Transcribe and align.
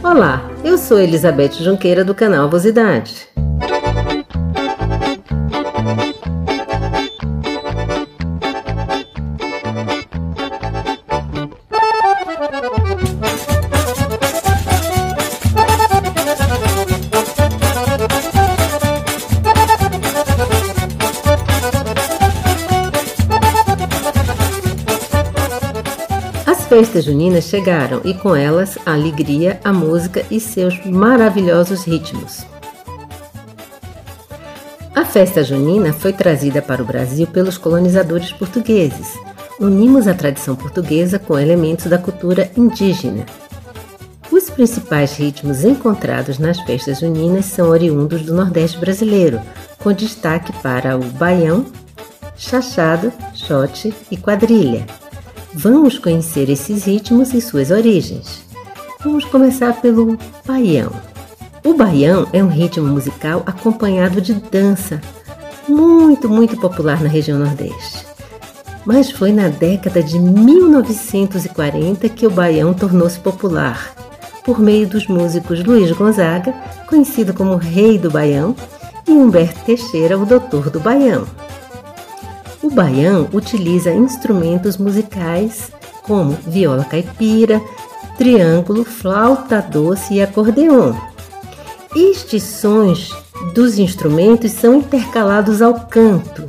Olá, 0.04 0.48
eu 0.64 0.78
sou 0.78 1.00
Elizabeth 1.00 1.54
Junqueira 1.54 2.04
do 2.04 2.14
canal 2.14 2.44
Avosidade. 2.44 3.26
Festas 26.78 27.06
juninas 27.06 27.42
chegaram 27.46 28.00
e 28.04 28.14
com 28.14 28.36
elas 28.36 28.78
a 28.86 28.92
alegria, 28.92 29.58
a 29.64 29.72
música 29.72 30.24
e 30.30 30.38
seus 30.38 30.80
maravilhosos 30.86 31.82
ritmos. 31.82 32.46
A 34.94 35.04
festa 35.04 35.42
junina 35.42 35.92
foi 35.92 36.12
trazida 36.12 36.62
para 36.62 36.80
o 36.80 36.86
Brasil 36.86 37.26
pelos 37.26 37.58
colonizadores 37.58 38.30
portugueses. 38.30 39.18
Unimos 39.58 40.06
a 40.06 40.14
tradição 40.14 40.54
portuguesa 40.54 41.18
com 41.18 41.36
elementos 41.36 41.86
da 41.86 41.98
cultura 41.98 42.48
indígena. 42.56 43.26
Os 44.30 44.48
principais 44.48 45.16
ritmos 45.16 45.64
encontrados 45.64 46.38
nas 46.38 46.60
festas 46.60 47.00
juninas 47.00 47.46
são 47.46 47.70
oriundos 47.70 48.22
do 48.22 48.32
Nordeste 48.32 48.78
brasileiro, 48.78 49.40
com 49.80 49.92
destaque 49.92 50.52
para 50.62 50.96
o 50.96 51.02
baião, 51.02 51.66
chachado, 52.36 53.12
xote 53.34 53.92
e 54.12 54.16
quadrilha. 54.16 54.86
Vamos 55.54 55.98
conhecer 55.98 56.50
esses 56.50 56.84
ritmos 56.84 57.32
e 57.32 57.40
suas 57.40 57.70
origens. 57.70 58.44
Vamos 59.02 59.24
começar 59.24 59.80
pelo 59.80 60.18
baião. 60.46 60.92
O 61.64 61.74
baião 61.74 62.28
é 62.32 62.44
um 62.44 62.48
ritmo 62.48 62.86
musical 62.86 63.42
acompanhado 63.46 64.20
de 64.20 64.34
dança, 64.34 65.00
muito, 65.66 66.28
muito 66.28 66.56
popular 66.58 67.02
na 67.02 67.08
região 67.08 67.38
Nordeste. 67.38 68.06
Mas 68.84 69.10
foi 69.10 69.32
na 69.32 69.48
década 69.48 70.02
de 70.02 70.18
1940 70.18 72.08
que 72.10 72.26
o 72.26 72.30
baião 72.30 72.74
tornou-se 72.74 73.18
popular, 73.18 73.94
por 74.44 74.60
meio 74.60 74.86
dos 74.86 75.06
músicos 75.06 75.64
Luiz 75.64 75.90
Gonzaga, 75.92 76.54
conhecido 76.86 77.32
como 77.34 77.56
Rei 77.56 77.98
do 77.98 78.10
Baião, 78.10 78.54
e 79.06 79.12
Humberto 79.12 79.60
Teixeira, 79.64 80.18
o 80.18 80.26
Doutor 80.26 80.70
do 80.70 80.80
Baião. 80.80 81.26
O 82.68 82.70
baião 82.70 83.26
utiliza 83.32 83.90
instrumentos 83.90 84.76
musicais 84.76 85.72
como 86.02 86.36
viola 86.46 86.84
caipira, 86.84 87.62
triângulo, 88.18 88.84
flauta 88.84 89.62
doce 89.62 90.12
e 90.12 90.20
acordeon. 90.20 90.92
Estes 91.96 92.42
sons 92.42 93.10
dos 93.54 93.78
instrumentos 93.78 94.52
são 94.52 94.74
intercalados 94.74 95.62
ao 95.62 95.80
canto. 95.86 96.44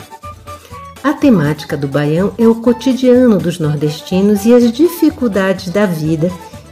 A 1.01 1.13
temática 1.13 1.77
do 1.77 1.87
baião 1.87 2.33
é 2.37 2.45
o 2.45 2.55
cotidiano 2.55 3.37
dos 3.37 3.57
nordestinos 3.57 4.43
e 4.43 4.53
as 4.53 4.69
dificuldades 4.73 5.71
da 5.71 5.85
vida, 5.85 6.29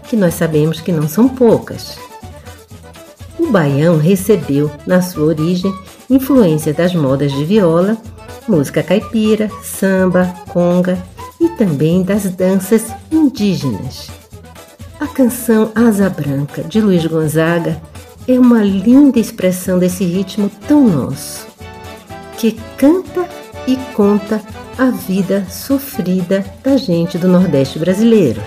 que 0.10 0.18
nós 0.18 0.34
sabemos 0.34 0.82
que 0.82 0.92
não 0.92 1.08
são 1.08 1.30
poucas. 1.30 1.98
O 3.40 3.50
baião 3.50 3.98
recebeu, 3.98 4.70
na 4.86 5.02
sua 5.02 5.24
origem, 5.24 5.74
influência 6.10 6.74
das 6.74 6.94
modas 6.94 7.32
de 7.32 7.46
viola 7.46 7.98
música 8.48 8.82
caipira, 8.82 9.50
samba, 9.64 10.34
conga 10.50 10.98
e 11.40 11.50
também 11.50 12.04
das 12.04 12.24
danças 12.30 12.86
indígenas. 13.12 14.10
A 15.00 15.08
canção 15.08 15.72
Asa 15.76 16.10
Branca 16.10 16.64
de 16.64 16.82
Luiz 16.82 17.06
Gonzaga 17.06 17.80
é 18.28 18.40
uma 18.40 18.64
linda 18.64 19.20
expressão 19.20 19.78
desse 19.78 20.04
ritmo 20.04 20.50
tão 20.68 20.88
nosso, 20.88 21.48
que 22.38 22.54
canta 22.78 23.28
e 23.68 23.76
conta 23.94 24.42
a 24.78 24.90
vida 24.90 25.46
sofrida 25.50 26.46
da 26.64 26.78
gente 26.78 27.18
do 27.18 27.28
Nordeste 27.28 27.78
brasileiro. 27.80 28.42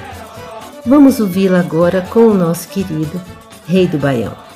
Vamos 0.85 1.21
ouvi-la 1.21 1.61
agora 1.61 2.03
com 2.03 2.27
o 2.27 2.35
nosso 2.35 2.69
querido 2.69 3.21
Rei 3.67 3.87
do 3.87 3.99
Baião. 3.99 4.50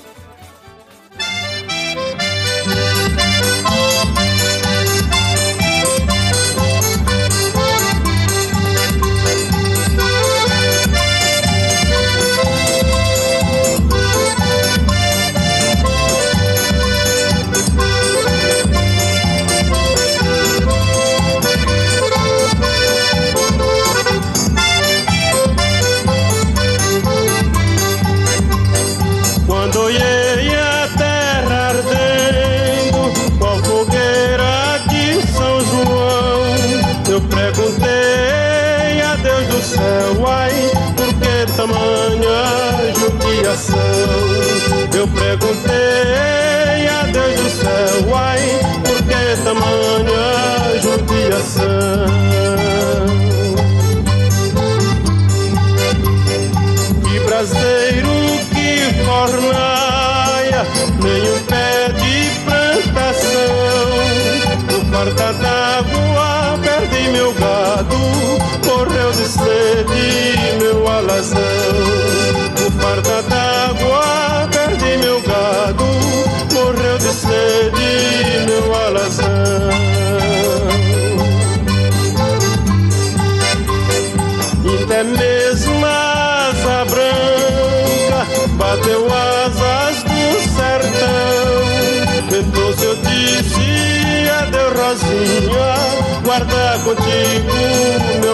coração. 51.35 52.24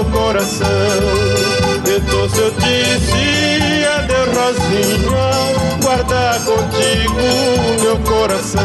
Meu 0.00 0.04
coração. 0.06 0.66
Então 1.84 2.28
se 2.28 2.38
eu 2.38 2.50
disse 2.52 3.84
adeus 3.98 4.28
Rosinha, 4.36 5.78
guarda 5.82 6.40
contigo 6.44 7.82
meu 7.82 7.98
coração. 7.98 8.60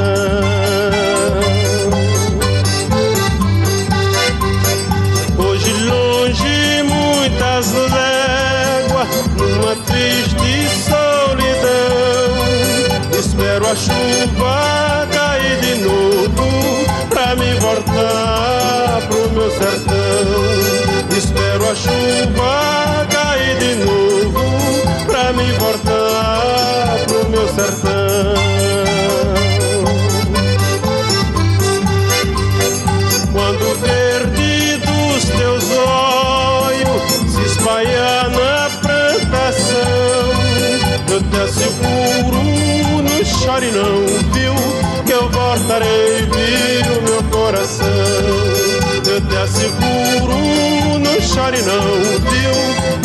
Asseguro, 49.65 50.99
não 50.99 51.21
chore 51.21 51.57
não? 51.63 51.95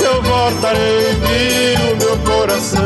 Eu 0.04 0.22
voltarei, 0.22 1.14
viu, 1.14 1.96
meu 1.96 2.18
coração. 2.18 2.80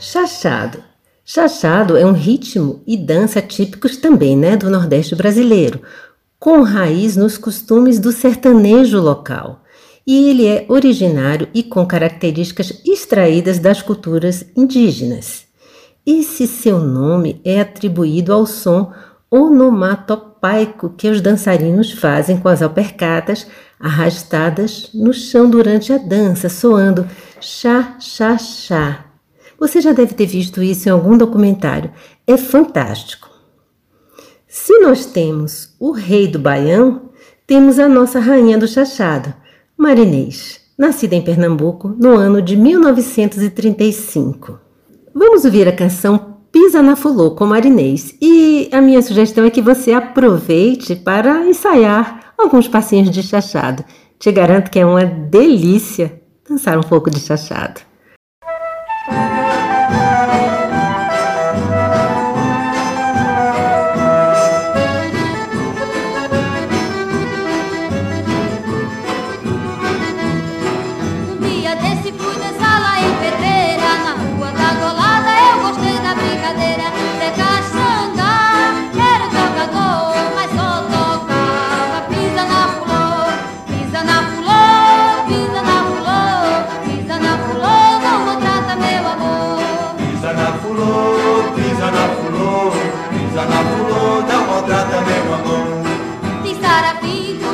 Chachado. 0.00 0.82
Chachado 1.24 1.96
é 1.96 2.04
um 2.04 2.12
ritmo 2.12 2.82
e 2.86 2.96
dança 2.96 3.40
típicos 3.40 3.98
também, 3.98 4.36
né, 4.36 4.56
do 4.56 4.68
Nordeste 4.68 5.14
brasileiro, 5.14 5.80
com 6.40 6.62
raiz 6.62 7.16
nos 7.16 7.38
costumes 7.38 8.00
do 8.00 8.10
sertanejo 8.10 8.98
local 9.00 9.62
e 10.04 10.30
ele 10.30 10.46
é 10.46 10.64
originário 10.68 11.48
e 11.52 11.62
com 11.62 11.86
características 11.86 12.82
extraídas 12.84 13.58
das 13.58 13.82
culturas 13.82 14.42
indígenas. 14.56 15.47
Esse 16.10 16.46
seu 16.46 16.78
nome 16.78 17.38
é 17.44 17.60
atribuído 17.60 18.32
ao 18.32 18.46
som 18.46 18.94
onomatopaico 19.30 20.94
que 20.96 21.10
os 21.10 21.20
dançarinos 21.20 21.92
fazem 21.92 22.38
com 22.38 22.48
as 22.48 22.62
alpercatas 22.62 23.46
arrastadas 23.78 24.88
no 24.94 25.12
chão 25.12 25.50
durante 25.50 25.92
a 25.92 25.98
dança, 25.98 26.48
soando 26.48 27.06
chá, 27.42 27.94
chá, 28.00 28.38
chá. 28.38 29.04
Você 29.60 29.82
já 29.82 29.92
deve 29.92 30.14
ter 30.14 30.24
visto 30.24 30.62
isso 30.62 30.88
em 30.88 30.92
algum 30.92 31.18
documentário. 31.18 31.92
É 32.26 32.38
fantástico. 32.38 33.28
Se 34.46 34.78
nós 34.78 35.04
temos 35.04 35.74
o 35.78 35.92
rei 35.92 36.26
do 36.26 36.38
baião, 36.38 37.10
temos 37.46 37.78
a 37.78 37.86
nossa 37.86 38.18
rainha 38.18 38.56
do 38.56 38.66
chachado. 38.66 39.34
Marinês, 39.76 40.58
nascida 40.78 41.14
em 41.14 41.20
Pernambuco 41.20 41.94
no 41.98 42.16
ano 42.16 42.40
de 42.40 42.56
1935. 42.56 44.67
Vamos 45.18 45.44
ouvir 45.44 45.66
a 45.66 45.72
canção 45.72 46.36
Pisa 46.52 46.80
na 46.80 46.94
Fulô 46.94 47.32
com 47.32 47.44
Marinês 47.44 48.14
e 48.22 48.70
a 48.70 48.80
minha 48.80 49.02
sugestão 49.02 49.44
é 49.44 49.50
que 49.50 49.60
você 49.60 49.92
aproveite 49.92 50.94
para 50.94 51.44
ensaiar 51.44 52.32
alguns 52.38 52.68
passinhos 52.68 53.10
de 53.10 53.20
chachado. 53.24 53.84
Te 54.16 54.30
garanto 54.30 54.70
que 54.70 54.78
é 54.78 54.86
uma 54.86 55.04
delícia 55.04 56.22
dançar 56.48 56.78
um 56.78 56.84
pouco 56.84 57.10
de 57.10 57.18
chachado. 57.18 57.80
fulô, 92.20 92.70
pisa 93.10 93.44
na 93.44 93.58
fulô, 93.70 94.22
da 94.22 94.36
rodada 94.38 95.00
me 95.02 95.16
mandou. 95.28 96.42
Pissara 96.42 96.94
pinto, 97.00 97.48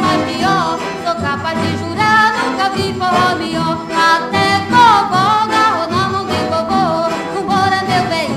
mais 0.00 0.22
pior. 0.24 0.78
sou 1.04 1.14
capaz 1.16 1.58
de 1.60 1.78
jurar, 1.78 2.32
nunca 2.44 2.70
vi 2.70 2.94
forró 2.94 3.36
melhor. 3.38 3.76
Até 3.90 4.60
cobó, 4.70 5.46
garrou 5.52 5.90
na 5.90 6.08
mão 6.08 6.26
de 6.26 6.40
bobô, 6.50 7.08
vambora 7.34 7.82
meu 7.88 8.04
bem, 8.08 8.30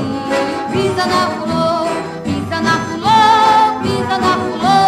pisa 0.72 1.06
na 1.06 1.28
pulô, 1.36 1.88
pisa 2.24 2.62
na 2.62 2.76
pulô, 2.86 3.80
pisa 3.84 4.18
na 4.18 4.34
pulô, 4.44 4.80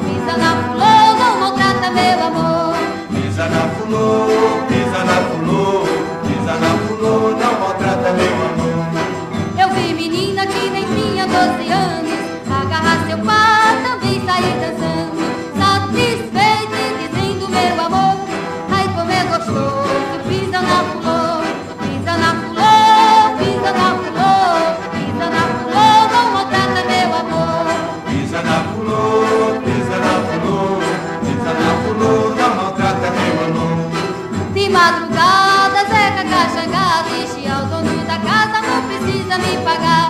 pisa 0.00 0.36
na 0.36 0.50
fulô, 0.62 0.94
não 1.18 1.40
maltrata 1.40 1.90
meu 1.90 2.26
amor. 2.26 2.76
Pisa 3.10 3.48
na 3.48 3.62
fulô, 3.74 4.73
Shot. 39.36 40.03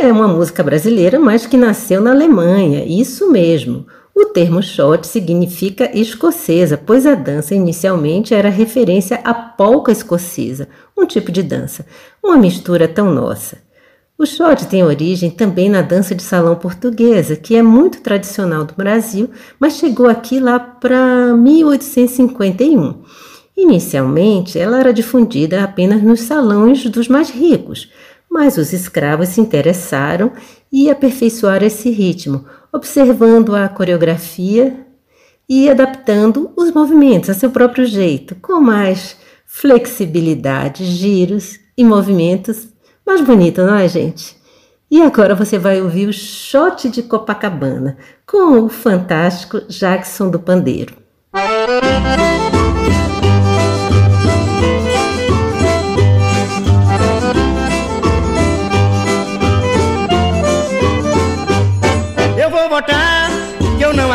É 0.00 0.12
uma 0.12 0.26
música 0.26 0.62
brasileira, 0.62 1.18
mas 1.18 1.46
que 1.46 1.56
nasceu 1.56 2.00
na 2.00 2.10
Alemanha, 2.10 2.84
isso 2.84 3.30
mesmo. 3.30 3.86
O 4.14 4.26
termo 4.26 4.62
shot 4.62 5.06
significa 5.06 5.90
escocesa, 5.96 6.76
pois 6.76 7.06
a 7.06 7.14
dança 7.14 7.54
inicialmente 7.54 8.34
era 8.34 8.48
referência 8.48 9.20
à 9.24 9.32
polca 9.32 9.92
escocesa, 9.92 10.68
um 10.96 11.06
tipo 11.06 11.32
de 11.32 11.42
dança, 11.42 11.86
uma 12.22 12.36
mistura 12.36 12.86
tão 12.86 13.12
nossa. 13.12 13.58
O 14.16 14.26
shot 14.26 14.66
tem 14.66 14.84
origem 14.84 15.30
também 15.30 15.68
na 15.68 15.82
dança 15.82 16.14
de 16.14 16.22
salão 16.22 16.54
portuguesa, 16.54 17.34
que 17.34 17.56
é 17.56 17.62
muito 17.62 18.00
tradicional 18.00 18.64
do 18.64 18.74
Brasil, 18.74 19.30
mas 19.58 19.76
chegou 19.76 20.08
aqui 20.08 20.38
lá 20.38 20.60
para 20.60 21.34
1851. 21.34 23.02
Inicialmente, 23.56 24.58
ela 24.58 24.78
era 24.78 24.92
difundida 24.92 25.62
apenas 25.64 26.02
nos 26.02 26.20
salões 26.20 26.84
dos 26.86 27.08
mais 27.08 27.30
ricos, 27.30 27.90
mas 28.34 28.58
os 28.58 28.72
escravos 28.72 29.28
se 29.28 29.40
interessaram 29.40 30.32
e 30.72 30.90
aperfeiçoaram 30.90 31.68
esse 31.68 31.88
ritmo, 31.88 32.44
observando 32.72 33.54
a 33.54 33.68
coreografia 33.68 34.76
e 35.48 35.70
adaptando 35.70 36.50
os 36.56 36.72
movimentos 36.72 37.30
a 37.30 37.34
seu 37.34 37.52
próprio 37.52 37.86
jeito, 37.86 38.34
com 38.42 38.60
mais 38.60 39.16
flexibilidade, 39.46 40.84
giros 40.84 41.60
e 41.78 41.84
movimentos 41.84 42.66
mais 43.06 43.20
bonito, 43.20 43.62
não 43.62 43.76
é, 43.76 43.86
gente? 43.86 44.36
E 44.90 45.00
agora 45.00 45.36
você 45.36 45.56
vai 45.56 45.80
ouvir 45.80 46.08
o 46.08 46.12
Shot 46.12 46.88
de 46.88 47.04
Copacabana 47.04 47.96
com 48.26 48.58
o 48.64 48.68
fantástico 48.68 49.60
Jackson 49.68 50.28
do 50.28 50.40
Pandeiro. 50.40 50.96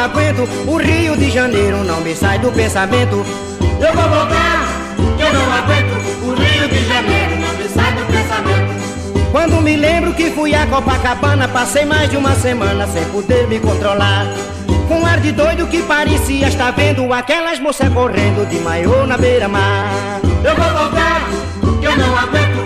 Aguento. 0.10 0.48
O 0.68 0.78
Rio 0.78 1.16
de 1.16 1.30
Janeiro 1.30 1.84
não 1.84 2.02
me 2.02 2.16
sai 2.16 2.40
do 2.40 2.52
pensamento. 2.52 3.26
Eu 3.80 3.94
vou 3.94 4.10
voltar, 4.10 4.68
eu 4.98 5.34
não 5.34 5.54
aguento. 5.54 5.94
O 6.24 6.34
Rio 6.34 6.70
de 6.70 6.88
Janeiro 6.88 7.36
não 7.40 7.54
me 7.56 7.70
sai 7.70 7.94
do 7.94 8.06
pensamento. 8.06 8.80
Quando 9.32 9.62
me 9.62 9.76
lembro 9.76 10.14
que 10.14 10.32
fui 10.32 10.56
a 10.56 10.66
Copacabana, 10.66 11.48
passei 11.48 11.86
mais 11.86 12.10
de 12.10 12.18
uma 12.18 12.36
semana 12.36 12.88
sem 12.88 13.04
poder 13.06 13.48
me 13.48 13.60
controlar. 13.60 14.26
Com 14.88 15.06
ar 15.06 15.20
de 15.20 15.32
doido 15.32 15.68
que 15.68 15.84
parecia 15.84 16.48
estar 16.48 16.72
vendo 16.72 17.14
aquelas 17.14 17.60
moças 17.60 17.94
correndo 17.94 18.48
de 18.50 18.60
maiô 18.60 19.06
na 19.06 19.18
beira-mar. 19.18 20.20
Eu 20.44 20.56
vou 20.56 20.70
voltar, 20.80 21.30
que 21.80 21.86
eu 21.86 21.96
não 21.96 22.18
aguento. 22.18 22.59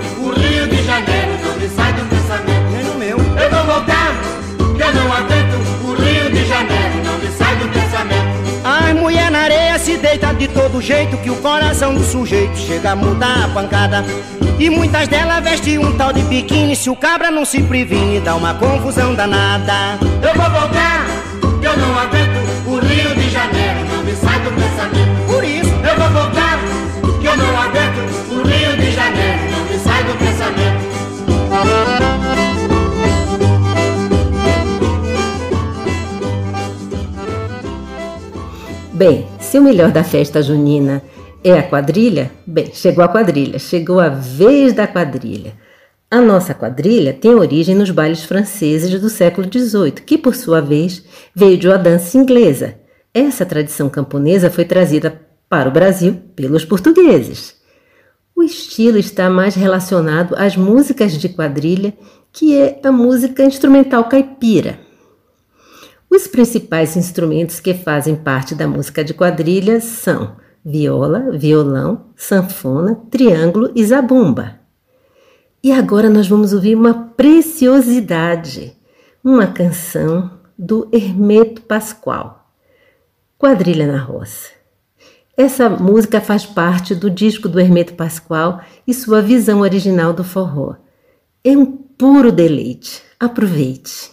De 10.18 10.34
de 10.34 10.48
todo 10.48 10.80
jeito 10.80 11.18
que 11.18 11.30
o 11.32 11.36
coração 11.38 11.96
do 11.96 12.04
sujeito 12.04 12.56
chega 12.56 12.92
a 12.92 12.96
mudar 12.96 13.46
a 13.46 13.48
pancada. 13.48 14.06
E 14.60 14.70
muitas 14.70 15.08
delas 15.08 15.44
vestem 15.44 15.80
um 15.80 15.98
tal 15.98 16.14
de 16.14 16.22
biquíni. 16.22 16.76
Se 16.76 16.88
o 16.88 16.96
cabra 16.96 17.32
não 17.32 17.44
se 17.44 17.64
previne, 17.64 18.20
dá 18.20 18.36
uma 18.36 18.54
confusão 18.54 19.16
danada. 19.16 19.98
Eu 20.22 20.36
vou 20.36 20.50
voltar, 20.52 21.08
que 21.60 21.66
eu 21.66 21.78
não 21.78 21.98
aguento 21.98 22.38
o 22.68 22.78
Rio 22.78 23.16
de 23.16 23.30
Janeiro, 23.32 23.86
não 23.92 24.04
me 24.04 24.16
sai 24.16 24.40
do 24.42 24.52
pensamento. 24.52 25.26
Por 25.26 25.44
isso, 25.44 25.72
eu 25.72 26.00
vou 26.00 26.10
voltar, 26.10 26.60
que 27.20 27.26
eu 27.26 27.36
não 27.36 27.58
aguento 27.60 27.98
o 28.30 28.44
Rio 28.48 28.78
de 28.78 28.92
Janeiro, 28.92 29.40
não 29.52 29.66
me 29.66 29.80
sai 29.80 30.04
do 30.04 30.14
pensamento. 30.20 30.94
Bem, 38.94 39.33
se 39.54 39.60
o 39.60 39.62
melhor 39.62 39.92
da 39.92 40.04
festa 40.04 40.42
junina 40.42 41.04
é 41.44 41.52
a 41.54 41.62
quadrilha, 41.62 42.32
bem, 42.44 42.74
chegou 42.74 43.04
a 43.04 43.08
quadrilha, 43.08 43.60
chegou 43.60 44.00
a 44.00 44.10
vez 44.10 44.74
da 44.74 44.88
quadrilha. 44.88 45.54
A 46.10 46.20
nossa 46.20 46.56
quadrilha 46.56 47.14
tem 47.14 47.36
origem 47.36 47.76
nos 47.76 47.92
bailes 47.92 48.24
franceses 48.24 49.00
do 49.00 49.10
século 49.10 49.48
XVIII, 49.48 49.92
que 49.92 50.18
por 50.18 50.34
sua 50.34 50.60
vez 50.60 51.06
veio 51.36 51.56
de 51.56 51.68
uma 51.68 51.78
dança 51.78 52.18
inglesa. 52.18 52.80
Essa 53.14 53.46
tradição 53.46 53.90
camponesa 53.90 54.50
foi 54.50 54.66
trazida 54.66 55.22
para 55.48 55.70
o 55.70 55.72
Brasil 55.72 56.18
pelos 56.36 56.66
portugueses. 56.66 57.54
O 58.36 58.42
estilo 58.42 58.98
está 58.98 59.30
mais 59.30 59.54
relacionado 59.54 60.34
às 60.36 60.58
músicas 60.58 61.16
de 61.16 61.30
quadrilha, 61.30 61.94
que 62.32 62.58
é 62.58 62.80
a 62.84 62.92
música 62.92 63.44
instrumental 63.46 64.06
caipira. 64.06 64.80
Os 66.14 66.28
principais 66.28 66.96
instrumentos 66.96 67.60
que 67.60 67.74
fazem 67.74 68.16
parte 68.16 68.54
da 68.54 68.68
música 68.68 69.04
de 69.04 69.16
quadrilha 69.16 69.82
são 69.82 70.36
viola, 70.64 71.32
violão, 71.32 72.12
sanfona, 72.16 72.94
triângulo 73.10 73.72
e 73.74 73.84
zabumba. 73.84 74.60
E 75.64 75.72
agora 75.72 76.12
nós 76.12 76.28
vamos 76.28 76.54
ouvir 76.54 76.76
uma 76.76 76.94
preciosidade, 76.94 78.78
uma 79.24 79.48
canção 79.48 80.30
do 80.56 80.88
Hermeto 80.92 81.64
Pascoal, 81.64 82.48
Quadrilha 83.36 83.92
na 83.92 83.98
Roça. 83.98 84.52
Essa 85.36 85.68
música 85.68 86.22
faz 86.22 86.46
parte 86.46 86.94
do 86.94 87.10
disco 87.10 87.50
do 87.50 87.60
Hermeto 87.60 87.96
Pascoal 87.96 88.62
e 88.86 88.94
sua 88.94 89.20
visão 89.20 89.62
original 89.62 90.14
do 90.14 90.24
forró. 90.24 90.76
É 91.44 91.58
um 91.58 91.66
puro 91.66 92.32
deleite. 92.32 93.02
Aproveite! 93.20 94.12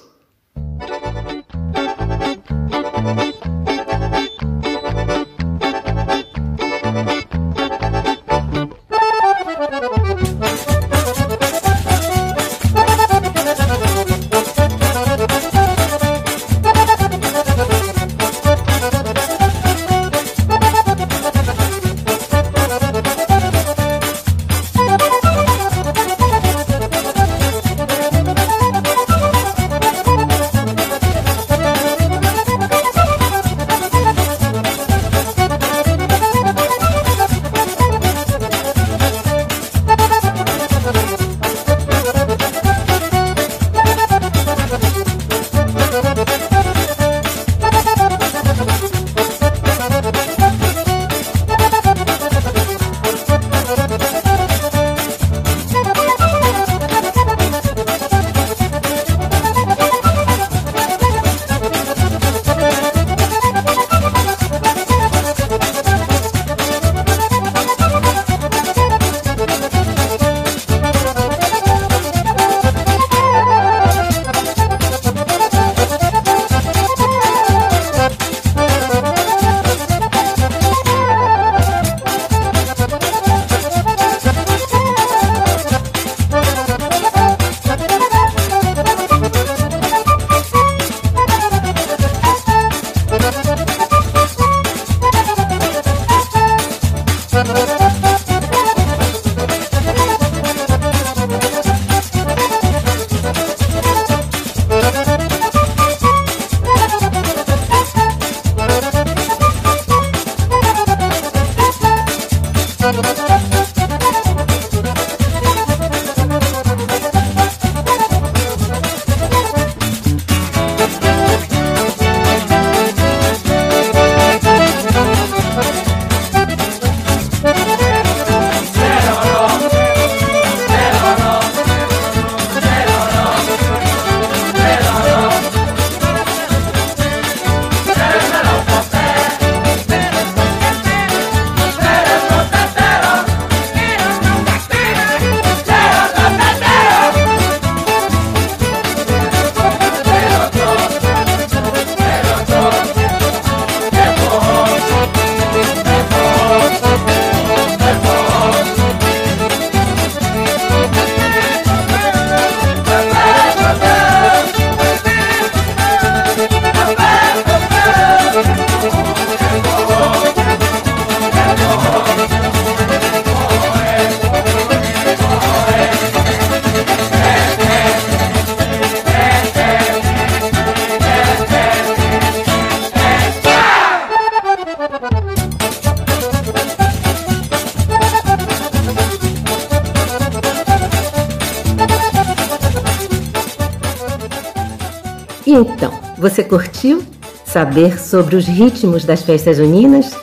Você 196.21 196.45
curtiu 196.45 197.03
saber 197.47 197.99
sobre 197.99 198.37
os 198.37 198.47
ritmos 198.47 199.05
das 199.07 199.23
festas 199.23 199.57
juninas? 199.57 200.15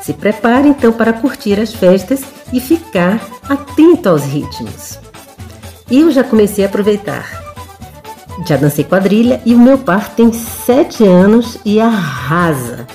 Se 0.00 0.12
prepare 0.12 0.68
então 0.68 0.92
para 0.92 1.12
curtir 1.12 1.60
as 1.60 1.74
festas 1.74 2.22
e 2.52 2.60
ficar 2.60 3.20
atento 3.48 4.08
aos 4.08 4.22
ritmos. 4.22 5.00
Eu 5.90 6.12
já 6.12 6.22
comecei 6.22 6.64
a 6.64 6.68
aproveitar. 6.68 7.42
Já 8.46 8.56
dancei 8.56 8.84
quadrilha 8.84 9.42
e 9.44 9.52
o 9.52 9.58
meu 9.58 9.78
par 9.78 10.14
tem 10.14 10.32
sete 10.32 11.04
anos 11.04 11.58
e 11.64 11.80
arrasa. 11.80 12.86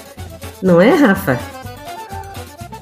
Não 0.63 0.81
é, 0.81 0.93
Rafa? 0.93 1.37